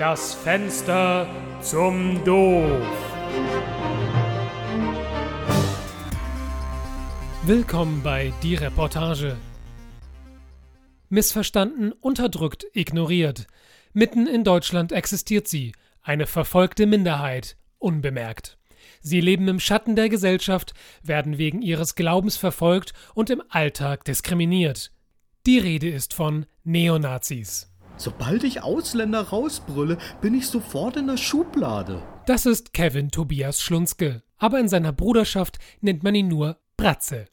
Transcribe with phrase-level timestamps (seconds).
[0.00, 1.28] Das Fenster
[1.60, 2.88] zum Doof.
[7.44, 9.36] Willkommen bei Die Reportage.
[11.10, 13.46] Missverstanden, unterdrückt, ignoriert.
[13.92, 18.56] Mitten in Deutschland existiert sie, eine verfolgte Minderheit, unbemerkt.
[19.02, 20.72] Sie leben im Schatten der Gesellschaft,
[21.02, 24.92] werden wegen ihres Glaubens verfolgt und im Alltag diskriminiert.
[25.44, 27.69] Die Rede ist von Neonazis.
[28.00, 32.02] Sobald ich Ausländer rausbrülle, bin ich sofort in der Schublade.
[32.24, 37.26] Das ist Kevin Tobias Schlunzke, aber in seiner Bruderschaft nennt man ihn nur Bratze.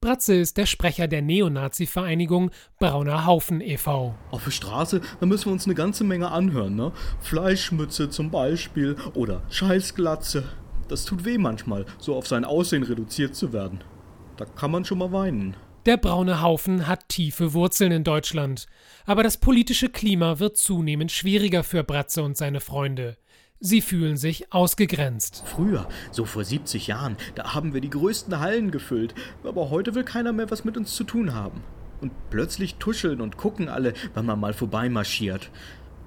[0.00, 4.14] Bratze ist der Sprecher der Neonazi-Vereinigung Brauner Haufen e.V.
[4.30, 6.92] Auf der Straße, da müssen wir uns eine ganze Menge anhören, ne?
[7.20, 10.44] Fleischmütze zum Beispiel oder Scheißglatze.
[10.88, 13.84] Das tut weh manchmal, so auf sein Aussehen reduziert zu werden.
[14.38, 15.54] Da kann man schon mal weinen.
[15.86, 18.66] Der braune Haufen hat tiefe Wurzeln in Deutschland.
[19.04, 23.18] Aber das politische Klima wird zunehmend schwieriger für Bratze und seine Freunde.
[23.60, 25.42] Sie fühlen sich ausgegrenzt.
[25.44, 29.14] Früher, so vor 70 Jahren, da haben wir die größten Hallen gefüllt.
[29.42, 31.62] Aber heute will keiner mehr was mit uns zu tun haben.
[32.00, 35.50] Und plötzlich tuscheln und gucken alle, wenn man mal vorbeimarschiert.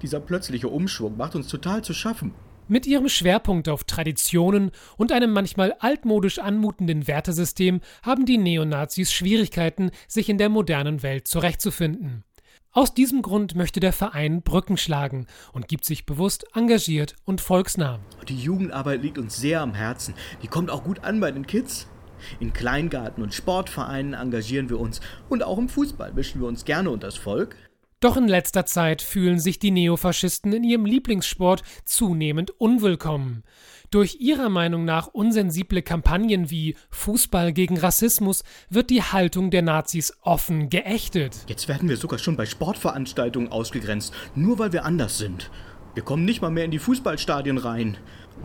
[0.02, 2.34] Dieser plötzliche Umschwung macht uns total zu schaffen.
[2.70, 9.90] Mit ihrem Schwerpunkt auf Traditionen und einem manchmal altmodisch anmutenden Wertesystem haben die Neonazis Schwierigkeiten,
[10.06, 12.24] sich in der modernen Welt zurechtzufinden.
[12.72, 18.00] Aus diesem Grund möchte der Verein Brücken schlagen und gibt sich bewusst engagiert und volksnah.
[18.28, 20.12] Die Jugendarbeit liegt uns sehr am Herzen.
[20.42, 21.86] Die kommt auch gut an bei den Kids.
[22.38, 26.90] In Kleingarten und Sportvereinen engagieren wir uns und auch im Fußball mischen wir uns gerne
[26.90, 27.56] unter das Volk.
[28.00, 33.42] Doch in letzter Zeit fühlen sich die Neofaschisten in ihrem Lieblingssport zunehmend unwillkommen.
[33.90, 40.12] Durch ihrer Meinung nach unsensible Kampagnen wie Fußball gegen Rassismus wird die Haltung der Nazis
[40.20, 41.38] offen geächtet.
[41.48, 45.50] Jetzt werden wir sogar schon bei Sportveranstaltungen ausgegrenzt, nur weil wir anders sind.
[45.94, 47.96] Wir kommen nicht mal mehr in die Fußballstadien rein.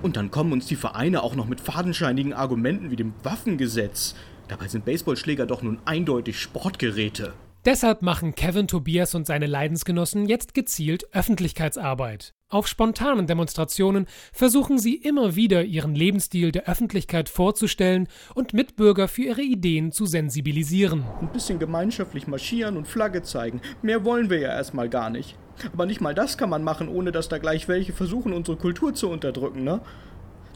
[0.01, 4.15] Und dann kommen uns die Vereine auch noch mit fadenscheinigen Argumenten wie dem Waffengesetz.
[4.47, 7.33] Dabei sind Baseballschläger doch nun eindeutig Sportgeräte.
[7.65, 12.33] Deshalb machen Kevin Tobias und seine Leidensgenossen jetzt gezielt Öffentlichkeitsarbeit.
[12.49, 19.21] Auf spontanen Demonstrationen versuchen sie immer wieder ihren Lebensstil der Öffentlichkeit vorzustellen und Mitbürger für
[19.21, 21.05] ihre Ideen zu sensibilisieren.
[21.21, 23.61] Ein bisschen gemeinschaftlich marschieren und Flagge zeigen.
[23.81, 25.37] Mehr wollen wir ja erstmal gar nicht.
[25.71, 28.93] Aber nicht mal das kann man machen, ohne dass da gleich welche versuchen, unsere Kultur
[28.93, 29.79] zu unterdrücken, ne?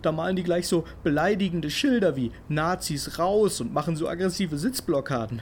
[0.02, 5.42] Da malen die gleich so beleidigende Schilder wie Nazis raus und machen so aggressive Sitzblockaden.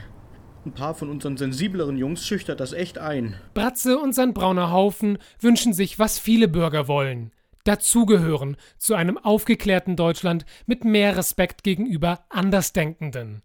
[0.66, 3.36] Ein paar von unseren sensibleren Jungs schüchtert das echt ein.
[3.54, 7.30] Bratze und sein brauner Haufen wünschen sich, was viele Bürger wollen.
[7.62, 13.42] Dazugehören zu einem aufgeklärten Deutschland mit mehr Respekt gegenüber Andersdenkenden.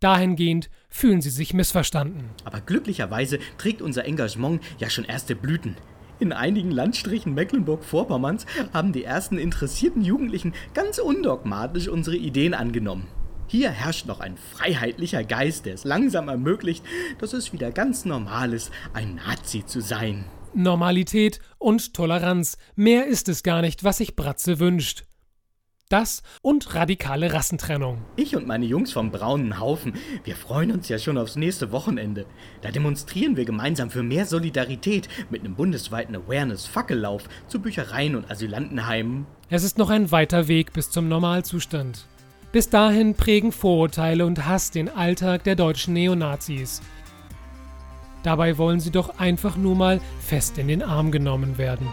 [0.00, 2.30] Dahingehend fühlen sie sich missverstanden.
[2.44, 5.76] Aber glücklicherweise trägt unser Engagement ja schon erste Blüten.
[6.18, 13.06] In einigen Landstrichen Mecklenburg-Vorpommerns haben die ersten interessierten Jugendlichen ganz undogmatisch unsere Ideen angenommen.
[13.48, 16.84] Hier herrscht noch ein freiheitlicher Geist, der es langsam ermöglicht,
[17.18, 20.24] dass es wieder ganz normal ist, ein Nazi zu sein.
[20.52, 25.04] Normalität und Toleranz, mehr ist es gar nicht, was sich Bratze wünscht.
[25.88, 27.98] Das und radikale Rassentrennung.
[28.16, 29.92] Ich und meine Jungs vom braunen Haufen,
[30.24, 32.26] wir freuen uns ja schon aufs nächste Wochenende.
[32.62, 39.26] Da demonstrieren wir gemeinsam für mehr Solidarität mit einem bundesweiten Awareness-Fackellauf zu Büchereien und Asylantenheimen.
[39.48, 42.08] Es ist noch ein weiter Weg bis zum Normalzustand.
[42.56, 46.80] Bis dahin prägen Vorurteile und Hass den Alltag der deutschen Neonazis.
[48.22, 51.86] Dabei wollen sie doch einfach nur mal fest in den Arm genommen werden.